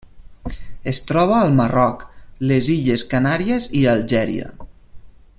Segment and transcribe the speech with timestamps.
[0.91, 2.01] Es troba al Marroc,
[2.51, 4.49] les Illes Canàries i Algèria.